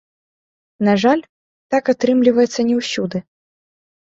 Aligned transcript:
На 0.87 0.95
жаль, 1.03 1.21
так 1.75 1.93
атрымліваецца 1.93 2.67
не 2.71 2.75
ўсюды. 2.81 3.17